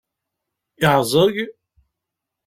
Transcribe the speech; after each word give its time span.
Yeɛẓeg? 0.81 1.35